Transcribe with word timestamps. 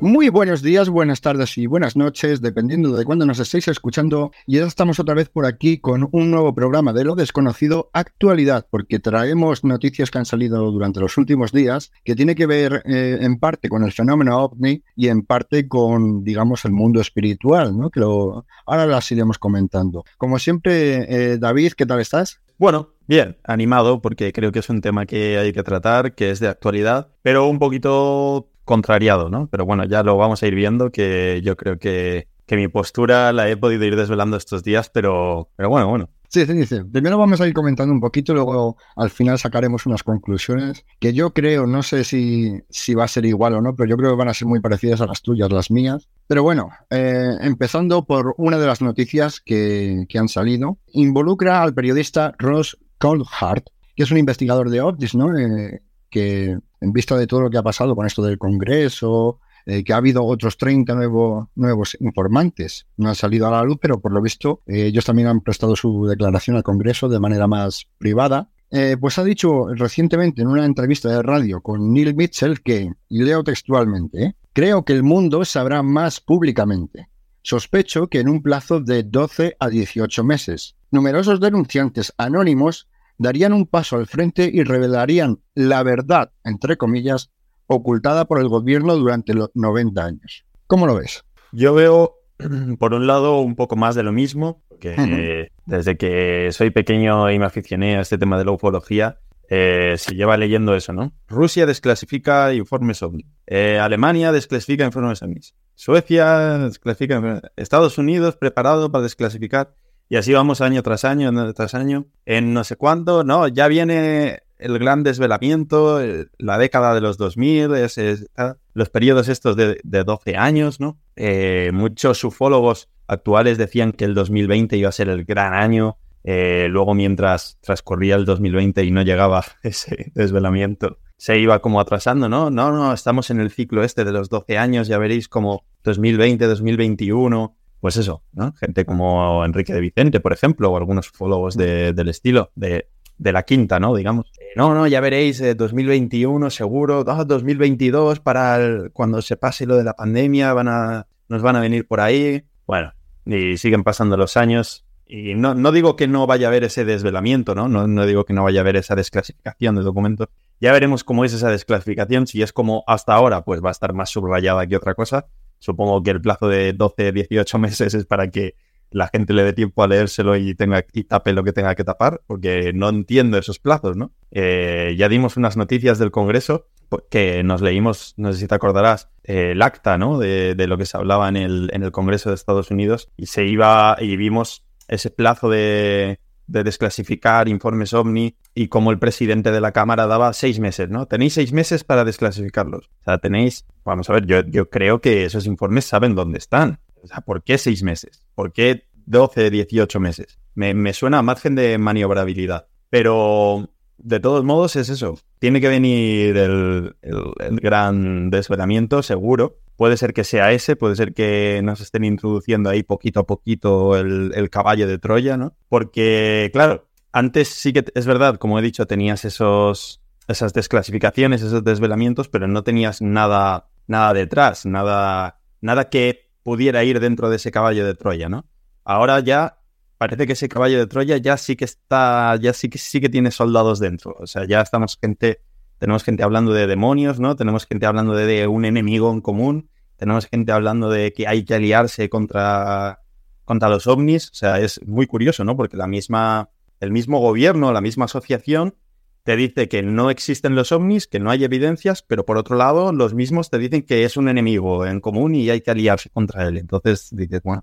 Muy 0.00 0.28
buenos 0.28 0.62
días, 0.62 0.88
buenas 0.88 1.20
tardes 1.20 1.58
y 1.58 1.66
buenas 1.66 1.96
noches, 1.96 2.40
dependiendo 2.40 2.96
de 2.96 3.04
cuándo 3.04 3.26
nos 3.26 3.40
estéis 3.40 3.66
escuchando. 3.66 4.30
Y 4.46 4.58
ya 4.58 4.64
estamos 4.64 5.00
otra 5.00 5.12
vez 5.12 5.28
por 5.28 5.44
aquí 5.44 5.78
con 5.78 6.08
un 6.12 6.30
nuevo 6.30 6.54
programa 6.54 6.92
de 6.92 7.02
lo 7.02 7.16
desconocido 7.16 7.90
actualidad, 7.92 8.64
porque 8.70 9.00
traemos 9.00 9.64
noticias 9.64 10.12
que 10.12 10.18
han 10.18 10.24
salido 10.24 10.70
durante 10.70 11.00
los 11.00 11.18
últimos 11.18 11.50
días, 11.50 11.90
que 12.04 12.14
tiene 12.14 12.36
que 12.36 12.46
ver 12.46 12.80
eh, 12.84 13.18
en 13.22 13.40
parte 13.40 13.68
con 13.68 13.82
el 13.82 13.90
fenómeno 13.90 14.38
ovni 14.38 14.84
y 14.94 15.08
en 15.08 15.22
parte 15.22 15.66
con, 15.66 16.22
digamos, 16.22 16.64
el 16.64 16.70
mundo 16.70 17.00
espiritual, 17.00 17.76
¿no? 17.76 17.90
Que 17.90 18.00
ahora 18.00 18.86
las 18.86 19.10
iremos 19.10 19.36
comentando. 19.38 20.04
Como 20.16 20.38
siempre, 20.38 21.32
eh, 21.32 21.38
David, 21.38 21.72
¿qué 21.72 21.86
tal 21.86 21.98
estás? 21.98 22.40
Bueno, 22.56 22.90
bien, 23.08 23.36
animado 23.42 24.00
porque 24.00 24.32
creo 24.32 24.52
que 24.52 24.60
es 24.60 24.68
un 24.68 24.80
tema 24.80 25.06
que 25.06 25.38
hay 25.38 25.52
que 25.52 25.64
tratar, 25.64 26.14
que 26.14 26.30
es 26.30 26.38
de 26.38 26.46
actualidad, 26.46 27.08
pero 27.22 27.48
un 27.48 27.58
poquito 27.58 28.48
contrariado, 28.68 29.30
¿no? 29.30 29.48
Pero 29.50 29.64
bueno, 29.64 29.84
ya 29.84 30.02
lo 30.02 30.16
vamos 30.16 30.42
a 30.42 30.46
ir 30.46 30.54
viendo, 30.54 30.92
que 30.92 31.40
yo 31.42 31.56
creo 31.56 31.78
que, 31.78 32.28
que 32.46 32.56
mi 32.56 32.68
postura 32.68 33.32
la 33.32 33.48
he 33.48 33.56
podido 33.56 33.84
ir 33.84 33.96
desvelando 33.96 34.36
estos 34.36 34.62
días, 34.62 34.90
pero, 34.90 35.48
pero 35.56 35.70
bueno, 35.70 35.88
bueno. 35.88 36.10
Sí, 36.28 36.44
sí, 36.44 36.66
sí. 36.66 36.80
Primero 36.92 37.16
vamos 37.16 37.40
a 37.40 37.48
ir 37.48 37.54
comentando 37.54 37.94
un 37.94 38.00
poquito, 38.00 38.34
luego 38.34 38.76
al 38.96 39.08
final 39.08 39.38
sacaremos 39.38 39.86
unas 39.86 40.02
conclusiones 40.02 40.84
que 41.00 41.14
yo 41.14 41.32
creo, 41.32 41.66
no 41.66 41.82
sé 41.82 42.04
si, 42.04 42.60
si 42.68 42.94
va 42.94 43.04
a 43.04 43.08
ser 43.08 43.24
igual 43.24 43.54
o 43.54 43.62
no, 43.62 43.74
pero 43.74 43.88
yo 43.88 43.96
creo 43.96 44.10
que 44.10 44.18
van 44.18 44.28
a 44.28 44.34
ser 44.34 44.46
muy 44.46 44.60
parecidas 44.60 45.00
a 45.00 45.06
las 45.06 45.22
tuyas, 45.22 45.50
las 45.50 45.70
mías. 45.70 46.10
Pero 46.26 46.42
bueno, 46.42 46.68
eh, 46.90 47.30
empezando 47.40 48.04
por 48.04 48.34
una 48.36 48.58
de 48.58 48.66
las 48.66 48.82
noticias 48.82 49.40
que, 49.40 50.04
que 50.10 50.18
han 50.18 50.28
salido, 50.28 50.76
involucra 50.92 51.62
al 51.62 51.72
periodista 51.72 52.34
Ross 52.38 52.76
Coldhart, 52.98 53.64
que 53.96 54.02
es 54.02 54.10
un 54.10 54.18
investigador 54.18 54.68
de 54.68 54.82
ovnis, 54.82 55.14
¿no? 55.14 55.34
Eh, 55.36 55.80
que 56.10 56.58
en 56.80 56.92
vista 56.92 57.16
de 57.16 57.26
todo 57.26 57.42
lo 57.42 57.50
que 57.50 57.58
ha 57.58 57.62
pasado 57.62 57.94
con 57.96 58.06
esto 58.06 58.22
del 58.22 58.38
Congreso, 58.38 59.40
eh, 59.70 59.84
que 59.84 59.92
ha 59.92 59.98
habido 59.98 60.24
otros 60.24 60.56
30 60.56 60.94
nuevos 60.94 61.96
informantes. 62.00 62.86
No 62.96 63.10
han 63.10 63.14
salido 63.14 63.48
a 63.48 63.50
la 63.50 63.62
luz, 63.62 63.76
pero 63.78 64.00
por 64.00 64.12
lo 64.12 64.22
visto 64.22 64.62
eh, 64.66 64.86
ellos 64.86 65.04
también 65.04 65.28
han 65.28 65.42
prestado 65.42 65.76
su 65.76 66.06
declaración 66.06 66.56
al 66.56 66.62
Congreso 66.62 67.06
de 67.10 67.20
manera 67.20 67.46
más 67.46 67.86
privada. 67.98 68.48
Eh, 68.70 68.96
pues 68.98 69.18
ha 69.18 69.24
dicho 69.24 69.66
recientemente 69.74 70.40
en 70.40 70.48
una 70.48 70.64
entrevista 70.64 71.10
de 71.10 71.22
radio 71.22 71.60
con 71.60 71.92
Neil 71.92 72.14
Mitchell 72.14 72.62
que, 72.62 72.92
y 73.10 73.22
leo 73.22 73.44
textualmente, 73.44 74.36
creo 74.54 74.86
que 74.86 74.94
el 74.94 75.02
mundo 75.02 75.44
sabrá 75.44 75.82
más 75.82 76.20
públicamente. 76.20 77.10
Sospecho 77.42 78.08
que 78.08 78.20
en 78.20 78.30
un 78.30 78.42
plazo 78.42 78.80
de 78.80 79.02
12 79.02 79.56
a 79.60 79.68
18 79.68 80.24
meses. 80.24 80.76
Numerosos 80.90 81.40
denunciantes 81.40 82.14
anónimos 82.16 82.87
darían 83.18 83.52
un 83.52 83.66
paso 83.66 83.96
al 83.96 84.06
frente 84.06 84.50
y 84.52 84.62
revelarían 84.62 85.40
la 85.54 85.82
verdad, 85.82 86.32
entre 86.44 86.76
comillas, 86.76 87.30
ocultada 87.66 88.26
por 88.26 88.40
el 88.40 88.48
gobierno 88.48 88.96
durante 88.96 89.34
los 89.34 89.50
90 89.54 90.04
años. 90.04 90.44
¿Cómo 90.66 90.86
lo 90.86 90.94
ves? 90.94 91.24
Yo 91.52 91.74
veo, 91.74 92.16
por 92.78 92.94
un 92.94 93.06
lado, 93.06 93.40
un 93.40 93.56
poco 93.56 93.76
más 93.76 93.94
de 93.94 94.02
lo 94.02 94.12
mismo, 94.12 94.62
que 94.80 95.50
desde 95.66 95.96
que 95.96 96.48
soy 96.52 96.70
pequeño 96.70 97.30
y 97.30 97.38
me 97.38 97.46
aficioné 97.46 97.96
a 97.96 98.00
este 98.00 98.16
tema 98.16 98.38
de 98.38 98.44
la 98.44 98.52
ufología, 98.52 99.18
eh, 99.50 99.94
se 99.96 100.14
lleva 100.14 100.36
leyendo 100.36 100.74
eso, 100.74 100.92
¿no? 100.92 101.12
Rusia 101.26 101.64
desclasifica 101.64 102.52
informes 102.52 103.02
ovni. 103.02 103.24
Eh, 103.46 103.78
Alemania 103.80 104.30
desclasifica 104.30 104.84
informes 104.84 105.22
ovnis. 105.22 105.54
Suecia 105.74 106.58
desclasifica. 106.58 107.40
Estados 107.56 107.96
Unidos 107.96 108.36
preparado 108.36 108.92
para 108.92 109.02
desclasificar. 109.02 109.74
Y 110.08 110.16
así 110.16 110.32
vamos 110.32 110.60
año 110.60 110.82
tras 110.82 111.04
año, 111.04 111.28
año 111.28 111.52
tras 111.52 111.74
año. 111.74 112.06
En 112.24 112.54
no 112.54 112.64
sé 112.64 112.76
cuándo, 112.76 113.24
no, 113.24 113.46
ya 113.48 113.68
viene 113.68 114.42
el 114.58 114.78
gran 114.78 115.02
desvelamiento, 115.02 116.00
la 116.38 116.58
década 116.58 116.94
de 116.94 117.00
los 117.00 117.16
2000, 117.16 117.74
es, 117.74 118.30
los 118.74 118.90
periodos 118.90 119.28
estos 119.28 119.56
de, 119.56 119.78
12 119.84 120.36
años, 120.36 120.80
¿no? 120.80 120.98
Eh, 121.16 121.70
muchos 121.72 122.22
ufólogos 122.24 122.88
actuales 123.06 123.58
decían 123.58 123.92
que 123.92 124.04
el 124.04 124.14
2020 124.14 124.76
iba 124.76 124.88
a 124.88 124.92
ser 124.92 125.08
el 125.08 125.24
gran 125.24 125.54
año. 125.54 125.96
Eh, 126.24 126.66
luego, 126.70 126.94
mientras 126.94 127.58
transcurría 127.60 128.16
el 128.16 128.24
2020 128.24 128.84
y 128.84 128.90
no 128.90 129.02
llegaba 129.02 129.44
ese 129.62 130.10
desvelamiento, 130.14 130.98
se 131.16 131.38
iba 131.38 131.60
como 131.60 131.80
atrasando, 131.80 132.28
¿no? 132.28 132.50
No, 132.50 132.72
no, 132.72 132.92
estamos 132.92 133.30
en 133.30 133.40
el 133.40 133.50
ciclo 133.50 133.82
este 133.82 134.04
de 134.04 134.12
los 134.12 134.28
12 134.28 134.58
años, 134.58 134.88
ya 134.88 134.98
veréis 134.98 135.28
como 135.28 135.64
2020, 135.84 136.46
2021, 136.46 137.56
pues 137.80 137.96
eso, 137.96 138.22
¿no? 138.32 138.52
Gente 138.54 138.84
como 138.84 139.44
Enrique 139.44 139.72
de 139.72 139.80
Vicente, 139.80 140.20
por 140.20 140.32
ejemplo, 140.32 140.70
o 140.70 140.76
algunos 140.76 141.10
ufólogos 141.10 141.56
del 141.56 142.08
estilo, 142.08 142.50
de, 142.54 142.86
la 143.18 143.42
quinta, 143.44 143.78
¿no? 143.80 143.94
Digamos. 143.94 144.26
Eh, 144.38 144.52
no, 144.56 144.74
no, 144.74 144.86
ya 144.86 145.00
veréis, 145.00 145.42
2021 145.56 146.46
eh, 146.46 146.50
seguro, 146.50 147.04
2022 147.04 148.20
para 148.20 148.88
cuando 148.92 149.22
se 149.22 149.36
pase 149.36 149.66
lo 149.66 149.76
de 149.76 149.84
la 149.84 149.94
pandemia, 149.94 150.52
van 150.52 150.68
a, 150.68 151.06
nos 151.28 151.42
van 151.42 151.56
a 151.56 151.60
venir 151.60 151.86
por 151.86 152.00
ahí. 152.00 152.44
Bueno, 152.66 152.92
y 153.24 153.56
siguen 153.56 153.84
pasando 153.84 154.16
los 154.16 154.36
años. 154.36 154.84
Y 155.10 155.34
no, 155.34 155.54
no 155.54 155.72
digo 155.72 155.96
que 155.96 156.06
no 156.06 156.26
vaya 156.26 156.48
a 156.48 156.50
haber 156.50 156.64
ese 156.64 156.84
desvelamiento, 156.84 157.54
¿no? 157.54 157.66
¿no? 157.66 157.88
No 157.88 158.04
digo 158.04 158.26
que 158.26 158.34
no 158.34 158.44
vaya 158.44 158.60
a 158.60 158.62
haber 158.62 158.76
esa 158.76 158.94
desclasificación 158.94 159.76
de 159.76 159.82
documentos. 159.82 160.28
Ya 160.60 160.72
veremos 160.72 161.02
cómo 161.02 161.24
es 161.24 161.32
esa 161.32 161.50
desclasificación. 161.50 162.26
Si 162.26 162.42
es 162.42 162.52
como 162.52 162.84
hasta 162.86 163.14
ahora, 163.14 163.42
pues 163.42 163.64
va 163.64 163.68
a 163.68 163.72
estar 163.72 163.94
más 163.94 164.10
subrayada 164.10 164.66
que 164.66 164.76
otra 164.76 164.94
cosa. 164.94 165.26
Supongo 165.58 166.02
que 166.02 166.10
el 166.10 166.20
plazo 166.20 166.48
de 166.48 166.72
12, 166.72 167.12
18 167.12 167.58
meses 167.58 167.94
es 167.94 168.06
para 168.06 168.30
que 168.30 168.54
la 168.90 169.08
gente 169.08 169.34
le 169.34 169.44
dé 169.44 169.52
tiempo 169.52 169.82
a 169.82 169.86
leérselo 169.86 170.36
y 170.36 170.54
tenga 170.54 170.84
y 170.92 171.04
tape 171.04 171.32
lo 171.32 171.44
que 171.44 171.52
tenga 171.52 171.74
que 171.74 171.84
tapar, 171.84 172.22
porque 172.26 172.72
no 172.74 172.88
entiendo 172.88 173.36
esos 173.36 173.58
plazos, 173.58 173.96
¿no? 173.96 174.12
Eh, 174.30 174.94
ya 174.96 175.08
dimos 175.08 175.36
unas 175.36 175.56
noticias 175.56 175.98
del 175.98 176.10
Congreso 176.10 176.66
que 177.10 177.42
nos 177.42 177.60
leímos, 177.60 178.14
no 178.16 178.32
sé 178.32 178.40
si 178.40 178.46
te 178.46 178.54
acordarás, 178.54 179.10
el 179.24 179.60
acta, 179.60 179.98
¿no? 179.98 180.18
De, 180.18 180.54
de, 180.54 180.66
lo 180.66 180.78
que 180.78 180.86
se 180.86 180.96
hablaba 180.96 181.28
en 181.28 181.36
el, 181.36 181.70
en 181.74 181.82
el 181.82 181.92
Congreso 181.92 182.30
de 182.30 182.34
Estados 182.34 182.70
Unidos 182.70 183.10
y 183.16 183.26
se 183.26 183.44
iba 183.44 183.96
y 184.00 184.16
vimos 184.16 184.64
ese 184.88 185.10
plazo 185.10 185.50
de, 185.50 186.18
de 186.48 186.64
desclasificar 186.64 187.48
informes 187.48 187.92
OVNI 187.94 188.34
y 188.54 188.68
como 188.68 188.90
el 188.90 188.98
presidente 188.98 189.52
de 189.52 189.60
la 189.60 189.72
Cámara 189.72 190.06
daba 190.06 190.32
seis 190.32 190.58
meses, 190.58 190.88
¿no? 190.88 191.06
Tenéis 191.06 191.34
seis 191.34 191.52
meses 191.52 191.84
para 191.84 192.04
desclasificarlos. 192.04 192.86
O 192.86 193.04
sea, 193.04 193.18
tenéis, 193.18 193.66
vamos 193.84 194.10
a 194.10 194.14
ver, 194.14 194.26
yo, 194.26 194.40
yo 194.40 194.68
creo 194.68 195.00
que 195.00 195.24
esos 195.24 195.46
informes 195.46 195.84
saben 195.84 196.14
dónde 196.14 196.38
están. 196.38 196.80
O 197.02 197.06
sea, 197.06 197.20
¿por 197.20 197.44
qué 197.44 197.58
seis 197.58 197.82
meses? 197.82 198.24
¿Por 198.34 198.52
qué 198.52 198.88
12, 199.06 199.50
18 199.50 200.00
meses? 200.00 200.38
Me, 200.54 200.74
me 200.74 200.92
suena 200.92 201.18
a 201.18 201.22
margen 201.22 201.54
de 201.54 201.78
maniobrabilidad. 201.78 202.66
Pero 202.90 203.70
de 203.98 204.20
todos 204.20 204.42
modos 204.42 204.76
es 204.76 204.88
eso. 204.88 205.18
Tiene 205.38 205.60
que 205.60 205.68
venir 205.68 206.36
el, 206.36 206.96
el 207.02 207.60
gran 207.60 208.30
desvelamiento, 208.30 209.02
seguro. 209.02 209.58
Puede 209.78 209.96
ser 209.96 210.12
que 210.12 210.24
sea 210.24 210.50
ese, 210.50 210.74
puede 210.74 210.96
ser 210.96 211.14
que 211.14 211.60
nos 211.62 211.80
estén 211.80 212.02
introduciendo 212.02 212.68
ahí 212.68 212.82
poquito 212.82 213.20
a 213.20 213.26
poquito 213.28 213.96
el, 213.96 214.50
caballo 214.50 214.88
de 214.88 214.98
Troya, 214.98 215.36
¿no? 215.36 215.54
Porque, 215.68 216.50
claro, 216.52 216.88
antes 217.12 217.46
sí 217.46 217.72
que 217.72 217.84
es 217.94 218.04
verdad, 218.04 218.38
como 218.38 218.58
he 218.58 218.62
dicho, 218.62 218.88
tenías 218.88 219.24
esos, 219.24 220.02
esas 220.26 220.52
desclasificaciones, 220.52 221.42
esos 221.42 221.62
desvelamientos, 221.62 222.28
pero 222.28 222.48
no 222.48 222.64
tenías 222.64 223.00
nada, 223.00 223.68
nada 223.86 224.14
detrás, 224.14 224.66
nada, 224.66 225.38
nada 225.60 225.88
que 225.90 226.28
pudiera 226.42 226.82
ir 226.82 226.98
dentro 226.98 227.30
de 227.30 227.36
ese 227.36 227.52
caballo 227.52 227.86
de 227.86 227.94
Troya, 227.94 228.28
¿no? 228.28 228.46
Ahora 228.82 229.20
ya 229.20 229.60
parece 229.96 230.26
que 230.26 230.32
ese 230.32 230.48
caballo 230.48 230.80
de 230.80 230.88
Troya 230.88 231.18
ya 231.18 231.36
sí 231.36 231.54
que 231.54 231.66
está, 231.66 232.34
ya 232.40 232.52
sí 232.52 232.68
que 232.68 232.78
sí 232.78 233.00
que 233.00 233.08
tiene 233.08 233.30
soldados 233.30 233.78
dentro. 233.78 234.16
O 234.18 234.26
sea, 234.26 234.44
ya 234.44 234.60
estamos 234.60 234.98
gente 235.00 235.40
tenemos 235.78 236.04
gente 236.04 236.22
hablando 236.22 236.52
de 236.52 236.66
demonios, 236.66 237.20
¿no? 237.20 237.36
Tenemos 237.36 237.66
gente 237.66 237.86
hablando 237.86 238.14
de, 238.14 238.46
un 238.46 238.64
enemigo 238.64 239.12
en 239.12 239.20
común, 239.20 239.70
tenemos 239.96 240.26
gente 240.26 240.52
hablando 240.52 240.90
de 240.90 241.12
que 241.12 241.26
hay 241.26 241.44
que 241.44 241.54
aliarse 241.54 242.08
contra, 242.08 243.00
contra 243.44 243.68
los 243.68 243.86
ovnis, 243.86 244.30
o 244.30 244.34
sea, 244.34 244.60
es 244.60 244.80
muy 244.86 245.06
curioso, 245.06 245.44
¿no? 245.44 245.56
Porque 245.56 245.76
la 245.76 245.86
misma, 245.86 246.50
el 246.80 246.90
mismo 246.90 247.20
gobierno, 247.20 247.72
la 247.72 247.80
misma 247.80 248.06
asociación 248.06 248.74
te 249.22 249.36
dice 249.36 249.68
que 249.68 249.82
no 249.82 250.10
existen 250.10 250.54
los 250.54 250.72
ovnis, 250.72 251.06
que 251.06 251.20
no 251.20 251.30
hay 251.30 251.44
evidencias, 251.44 252.02
pero 252.02 252.24
por 252.24 252.38
otro 252.38 252.56
lado, 252.56 252.92
los 252.92 253.14
mismos 253.14 253.50
te 253.50 253.58
dicen 253.58 253.82
que 253.82 254.04
es 254.04 254.16
un 254.16 254.28
enemigo 254.28 254.86
en 254.86 255.00
común 255.00 255.34
y 255.34 255.50
hay 255.50 255.60
que 255.60 255.70
aliarse 255.70 256.08
contra 256.10 256.48
él. 256.48 256.56
Entonces 256.56 257.08
dices, 257.12 257.42
bueno, 257.42 257.62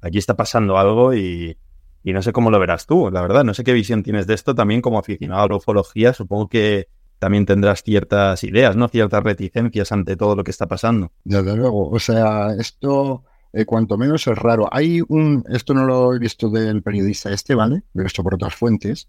aquí 0.00 0.18
está 0.18 0.34
pasando 0.34 0.76
algo 0.76 1.14
y, 1.14 1.56
y 2.02 2.12
no 2.12 2.20
sé 2.20 2.32
cómo 2.32 2.50
lo 2.50 2.58
verás 2.58 2.86
tú, 2.86 3.10
la 3.12 3.22
verdad. 3.22 3.44
No 3.44 3.54
sé 3.54 3.64
qué 3.64 3.72
visión 3.72 4.02
tienes 4.02 4.26
de 4.26 4.34
esto 4.34 4.54
también 4.54 4.82
como 4.82 4.98
aficionado 4.98 5.44
a 5.44 5.48
la 5.48 5.56
ufología. 5.56 6.12
Supongo 6.12 6.48
que 6.48 6.88
también 7.24 7.46
tendrás 7.46 7.82
ciertas 7.82 8.44
ideas, 8.44 8.76
¿no? 8.76 8.86
Ciertas 8.88 9.22
reticencias 9.22 9.90
ante 9.92 10.14
todo 10.14 10.36
lo 10.36 10.44
que 10.44 10.50
está 10.50 10.66
pasando. 10.66 11.10
Desde 11.24 11.56
luego, 11.56 11.88
o 11.88 11.98
sea, 11.98 12.48
esto 12.52 13.24
eh, 13.54 13.64
cuanto 13.64 13.96
menos 13.96 14.26
es 14.26 14.36
raro. 14.36 14.68
Hay 14.70 15.00
un, 15.08 15.42
esto 15.48 15.72
no 15.72 15.86
lo 15.86 16.14
he 16.14 16.18
visto 16.18 16.50
del 16.50 16.82
periodista 16.82 17.32
este, 17.32 17.54
¿vale? 17.54 17.82
Lo 17.94 18.02
he 18.02 18.04
visto 18.04 18.22
por 18.22 18.34
otras 18.34 18.54
fuentes, 18.54 19.08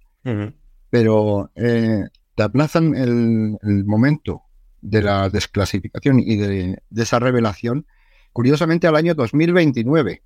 pero 0.90 1.52
eh, 1.56 2.06
te 2.36 2.44
aplazan 2.44 2.96
el, 2.96 3.84
momento 3.84 4.44
de 4.80 5.02
la 5.02 5.30
desclasificación 5.30 6.22
y 6.22 6.38
de, 6.38 6.82
esa 6.96 7.20
revelación, 7.20 7.86
curiosamente 8.32 8.88
al 8.88 8.96
año 8.96 9.14
2029. 9.14 10.24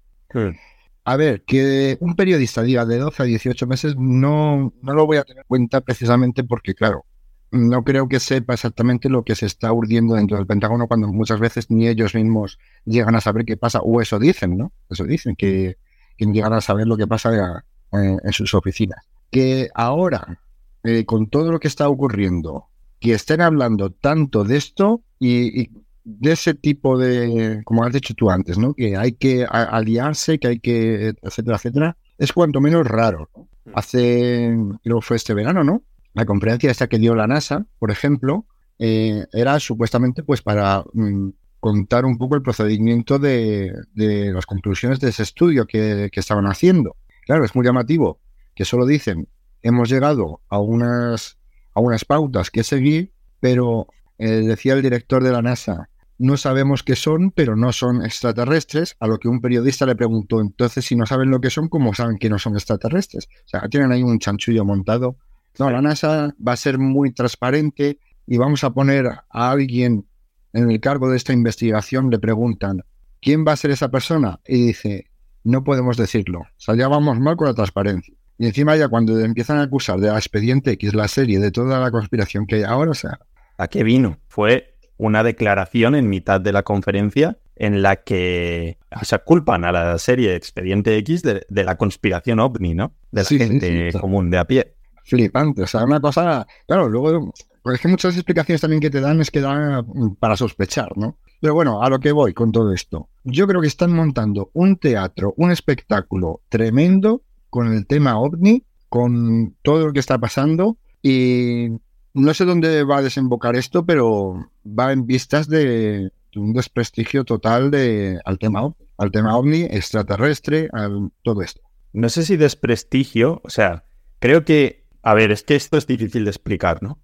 A 1.06 1.15
ver, 1.15 1.42
que 1.42 1.97
un 2.01 2.15
periodista 2.15 2.62
diga 2.62 2.85
de 2.85 3.00
12 3.00 3.24
a 3.24 3.25
18 3.25 3.65
meses 3.65 3.95
no, 3.97 4.75
no 4.80 4.94
lo 4.94 5.07
voy 5.07 5.18
a 5.18 5.24
tener 5.24 5.39
en 5.39 5.47
cuenta 5.47 5.81
precisamente 5.81 6.44
porque, 6.44 6.75
claro, 6.75 7.07
no 7.51 7.83
creo 7.83 8.07
que 8.07 8.19
sepa 8.19 8.53
exactamente 8.53 9.09
lo 9.09 9.23
que 9.23 9.35
se 9.35 9.45
está 9.45 9.73
urdiendo 9.73 10.15
dentro 10.15 10.37
del 10.37 10.45
Pentágono 10.45 10.87
cuando 10.87 11.07
muchas 11.07 11.39
veces 11.39 11.69
ni 11.69 11.87
ellos 11.87 12.13
mismos 12.13 12.59
llegan 12.85 13.15
a 13.15 13.21
saber 13.21 13.45
qué 13.45 13.57
pasa, 13.57 13.79
o 13.79 14.01
eso 14.01 14.19
dicen, 14.19 14.57
¿no? 14.57 14.71
Eso 14.89 15.03
dicen, 15.05 15.35
que, 15.35 15.77
llegan 16.17 16.53
a 16.53 16.61
saber 16.61 16.85
lo 16.85 16.97
que 16.97 17.07
pasa 17.07 17.63
en, 17.91 18.33
sus 18.33 18.53
oficinas. 18.53 19.05
Que 19.31 19.69
ahora, 19.73 20.39
eh, 20.83 21.05
con 21.05 21.27
todo 21.29 21.51
lo 21.51 21.59
que 21.59 21.69
está 21.69 21.87
ocurriendo, 21.87 22.65
que 22.99 23.13
estén 23.13 23.41
hablando 23.41 23.89
tanto 23.91 24.43
de 24.43 24.57
esto 24.57 25.01
y, 25.17 25.69
de 26.03 26.31
ese 26.31 26.53
tipo 26.55 26.97
de, 26.97 27.61
como 27.65 27.83
has 27.83 27.93
dicho 27.93 28.13
tú 28.15 28.29
antes, 28.29 28.57
¿no? 28.57 28.73
Que 28.73 28.97
hay 28.97 29.13
que 29.13 29.45
aliarse, 29.45 30.39
que 30.39 30.47
hay 30.47 30.59
que, 30.59 31.13
etcétera, 31.21 31.57
etcétera, 31.57 31.97
es 32.17 32.33
cuanto 32.33 32.61
menos 32.61 32.85
raro. 32.85 33.29
Hace, 33.73 34.57
creo 34.83 34.99
que 34.99 35.05
fue 35.05 35.17
este 35.17 35.33
verano, 35.33 35.63
¿no? 35.63 35.83
La 36.19 36.25
conferencia 36.25 36.69
esta 36.69 36.89
que 36.89 37.00
dio 37.00 37.16
la 37.16 37.27
NASA, 37.27 37.66
por 37.80 37.92
ejemplo, 37.92 38.45
eh, 38.77 39.25
era 39.31 39.57
supuestamente 39.62 40.21
pues 40.21 40.42
para 40.42 40.83
mm, 40.92 41.30
contar 41.62 42.04
un 42.04 42.18
poco 42.18 42.36
el 42.36 42.42
procedimiento 42.42 43.19
de, 43.19 43.71
las 43.95 44.45
conclusiones 44.45 45.00
de 45.00 45.12
ese 45.12 45.24
estudio 45.24 45.66
que, 45.66 46.10
estaban 46.12 46.45
haciendo. 46.48 46.98
Claro, 47.25 47.45
es 47.45 47.56
muy 47.56 47.66
llamativo 47.66 48.19
que 48.54 48.66
solo 48.66 48.86
dicen 48.86 49.30
hemos 49.62 49.88
llegado 49.88 50.42
a 50.50 50.60
unas, 50.60 51.38
a 51.74 51.80
unas 51.80 52.04
pautas 52.04 52.51
que 52.51 52.66
seguir, 52.66 53.13
pero 53.39 53.88
eh, 54.18 54.42
decía 54.42 54.74
el 54.74 54.81
director 54.81 55.24
de 55.24 55.31
la 55.31 55.42
NASA, 55.42 55.88
no 56.18 56.36
sabemos 56.36 56.83
qué 56.83 56.98
son, 56.98 57.31
pero 57.31 57.56
no 57.56 57.71
son 57.71 58.04
extraterrestres, 58.04 58.98
a 59.00 59.07
lo 59.07 59.19
que 59.19 59.30
un 59.30 59.39
periodista 59.39 59.86
le 59.86 59.95
preguntó, 59.95 60.42
entonces 60.42 60.83
si 60.83 60.98
no 60.98 61.06
saben 61.06 61.30
lo 61.30 61.39
que 61.39 61.50
son, 61.50 61.69
¿cómo 61.69 61.94
saben 61.94 62.18
que 62.18 62.30
no 62.30 62.39
son 62.39 62.56
extraterrestres? 62.56 63.30
O 63.45 63.48
sea, 63.48 63.69
tienen 63.69 63.94
ahí 63.94 64.04
un 64.04 64.19
chanchullo 64.19 64.66
montado 64.66 65.16
no, 65.59 65.69
la 65.69 65.81
NASA 65.81 66.33
va 66.45 66.53
a 66.53 66.57
ser 66.57 66.77
muy 66.77 67.11
transparente 67.11 68.00
y 68.25 68.38
vamos 68.38 68.63
a 68.63 68.69
poner 68.69 69.07
a 69.07 69.51
alguien 69.51 70.06
en 70.53 70.71
el 70.71 70.79
cargo 70.79 71.09
de 71.09 71.17
esta 71.17 71.33
investigación, 71.33 72.09
le 72.09 72.17
preguntan, 72.17 72.83
¿quién 73.21 73.45
va 73.45 73.51
a 73.51 73.57
ser 73.57 73.71
esa 73.71 73.89
persona? 73.91 74.39
Y 74.47 74.67
dice, 74.67 75.07
no 75.44 75.63
podemos 75.63 75.97
decirlo. 75.97 76.41
O 76.67 76.89
vamos 76.89 77.19
mal 77.19 77.35
con 77.35 77.47
la 77.47 77.53
transparencia. 77.53 78.15
Y 78.38 78.45
encima 78.47 78.75
ya 78.77 78.88
cuando 78.88 79.19
empiezan 79.19 79.57
a 79.57 79.63
acusar 79.63 80.00
de 80.00 80.07
la 80.07 80.17
expediente 80.17 80.71
X, 80.71 80.94
la 80.94 81.09
serie, 81.09 81.39
de 81.39 81.51
toda 81.51 81.79
la 81.79 81.91
conspiración 81.91 82.47
que 82.47 82.56
hay 82.56 82.63
ahora, 82.63 82.91
o 82.91 82.95
sea... 82.95 83.19
¿A 83.57 83.67
qué 83.67 83.83
vino? 83.83 84.19
Fue 84.29 84.77
una 84.95 85.21
declaración 85.23 85.95
en 85.95 86.07
mitad 86.07 86.39
de 86.39 86.53
la 86.53 86.63
conferencia 86.63 87.38
en 87.57 87.81
la 87.81 87.97
que 87.97 88.77
o 88.89 89.03
sea, 89.03 89.19
culpan 89.19 89.65
a 89.65 89.73
la 89.73 89.97
serie 89.97 90.35
Expediente 90.35 90.95
X 90.97 91.21
de, 91.23 91.45
la 91.50 91.75
conspiración 91.75 92.39
ovni, 92.39 92.73
¿no? 92.73 92.94
De 93.11 93.23
la 93.23 93.27
gente 93.27 93.91
común 94.00 94.29
de 94.29 94.38
a 94.38 94.45
pie 94.45 94.78
flipante. 95.09 95.63
O 95.63 95.67
sea, 95.67 95.83
una 95.83 96.00
cosa, 96.00 96.45
claro, 96.67 96.88
luego, 96.89 97.33
pues 97.63 97.75
es 97.75 97.81
que 97.81 97.88
muchas 97.88 98.15
explicaciones 98.15 98.61
también 98.61 98.81
que 98.81 98.89
te 98.89 99.01
dan 99.01 99.19
es 99.21 99.31
que 99.31 99.41
dan 99.41 99.85
mm, 99.85 100.15
para 100.15 100.38
sospechar, 100.38 100.97
¿no? 100.97 101.17
Pero 101.41 101.53
bueno, 101.53 101.81
a 101.81 101.89
lo 101.89 102.00
que 102.00 102.11
voy 102.11 102.33
con 102.33 102.51
todo 102.51 102.73
esto. 102.73 103.09
Yo 103.23 103.47
creo 103.47 103.61
que 103.61 103.67
están 103.67 103.94
montando 103.94 104.51
un 104.53 104.77
teatro, 104.77 105.33
un 105.38 105.51
espectáculo 105.51 106.41
tremendo 106.50 107.21
con 107.50 107.73
el 107.73 107.88
tema 107.88 108.19
ovni, 108.19 108.63
con 108.89 109.56
todo 109.61 109.88
lo 109.88 109.94
que 109.94 110.00
está 110.00 110.17
pasando 110.17 110.77
y 111.01 111.69
no 112.13 112.33
sé 112.33 112.45
dónde 112.45 112.83
va 112.83 112.97
a 112.97 113.01
desembocar 113.01 113.56
esto, 113.56 113.85
pero 113.85 114.50
va 114.65 114.91
en 114.91 115.06
vistas 115.06 115.47
de, 115.47 116.11
un 116.35 116.53
desprestigio 116.53 117.23
total 117.23 117.71
de, 117.71 118.19
al 118.25 118.38
tema 118.38 118.73
al 118.97 119.11
tema 119.11 119.38
ovni 119.38 119.61
extraterrestre, 119.63 120.69
al 120.73 121.11
todo 121.23 121.41
esto. 121.41 121.61
No 121.94 122.09
sé 122.09 122.23
si 122.23 122.35
desprestigio, 122.35 123.41
o 123.45 123.50
sea, 123.50 123.85
creo 124.19 124.44
que 124.44 124.78
a 125.09 125.15
ver, 125.15 125.31
es 125.31 125.41
que 125.41 125.56
esto 125.56 125.75
es 125.75 125.88
difícil 125.88 126.23
de 126.23 126.29
explicar, 126.29 126.83
¿no? 126.83 127.00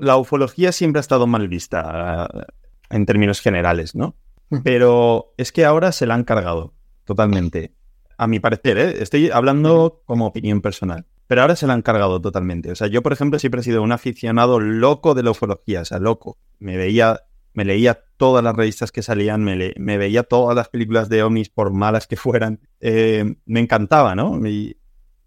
la 0.00 0.16
ufología 0.16 0.70
siempre 0.70 1.00
ha 1.00 1.00
estado 1.00 1.26
mal 1.26 1.48
vista 1.48 2.28
eh, 2.32 2.44
en 2.90 3.04
términos 3.04 3.40
generales, 3.40 3.96
¿no? 3.96 4.14
Pero 4.62 5.34
es 5.36 5.50
que 5.50 5.64
ahora 5.64 5.90
se 5.90 6.06
la 6.06 6.14
han 6.14 6.22
cargado 6.22 6.72
totalmente. 7.04 7.74
A 8.16 8.28
mi 8.28 8.38
parecer, 8.38 8.78
¿eh? 8.78 9.02
estoy 9.02 9.30
hablando 9.30 10.02
como 10.06 10.26
opinión 10.26 10.60
personal. 10.60 11.04
Pero 11.26 11.42
ahora 11.42 11.56
se 11.56 11.66
la 11.66 11.72
han 11.72 11.82
cargado 11.82 12.20
totalmente. 12.20 12.70
O 12.70 12.76
sea, 12.76 12.86
yo, 12.86 13.02
por 13.02 13.12
ejemplo, 13.12 13.40
siempre 13.40 13.60
he 13.60 13.64
sido 13.64 13.82
un 13.82 13.90
aficionado 13.90 14.60
loco 14.60 15.14
de 15.14 15.24
la 15.24 15.32
ufología, 15.32 15.80
o 15.80 15.84
sea, 15.84 15.98
loco. 15.98 16.38
Me 16.60 16.76
veía, 16.76 17.24
me 17.54 17.64
leía 17.64 18.04
todas 18.16 18.44
las 18.44 18.54
revistas 18.54 18.92
que 18.92 19.02
salían, 19.02 19.42
me, 19.42 19.74
me 19.76 19.98
veía 19.98 20.22
todas 20.22 20.54
las 20.54 20.68
películas 20.68 21.08
de 21.08 21.24
ovnis, 21.24 21.50
por 21.50 21.72
malas 21.72 22.06
que 22.06 22.16
fueran. 22.16 22.60
Eh, 22.80 23.34
me 23.46 23.58
encantaba, 23.60 24.14
¿no? 24.14 24.46
Y, 24.46 24.77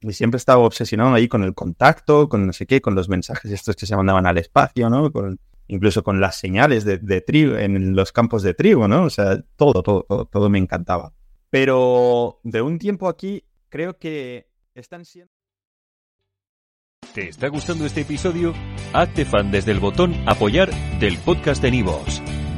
y 0.01 0.13
siempre 0.13 0.37
estaba 0.37 0.63
obsesionado 0.63 1.13
ahí 1.13 1.27
con 1.27 1.43
el 1.43 1.53
contacto, 1.53 2.27
con 2.27 2.47
no 2.47 2.53
sé 2.53 2.65
qué, 2.65 2.81
con 2.81 2.95
los 2.95 3.07
mensajes 3.07 3.51
estos 3.51 3.75
que 3.75 3.85
se 3.85 3.95
mandaban 3.95 4.25
al 4.25 4.37
espacio, 4.37 4.89
¿no? 4.89 5.11
Con, 5.11 5.39
incluso 5.67 6.03
con 6.03 6.19
las 6.19 6.35
señales 6.35 6.83
de, 6.85 7.21
trigo, 7.21 7.55
en 7.55 7.95
los 7.95 8.11
campos 8.11 8.43
de 8.43 8.53
trigo, 8.53 8.87
¿no? 8.87 9.03
O 9.03 9.09
sea, 9.09 9.41
todo, 9.55 9.83
todo, 9.83 10.03
todo, 10.07 10.25
todo 10.25 10.49
me 10.49 10.57
encantaba. 10.57 11.13
Pero 11.49 12.39
de 12.43 12.61
un 12.61 12.79
tiempo 12.79 13.07
aquí, 13.07 13.43
creo 13.69 13.97
que 13.97 14.47
están 14.73 15.05
siendo... 15.05 15.31
¿Te 17.13 17.27
está 17.27 17.49
gustando 17.49 17.85
este 17.85 18.01
episodio? 18.01 18.53
Hazte 18.93 19.25
fan 19.25 19.51
desde 19.51 19.71
el 19.71 19.79
botón 19.79 20.15
apoyar 20.27 20.71
del 20.99 21.17
podcast 21.17 21.61
de 21.61 21.71
Nivos. 21.71 22.21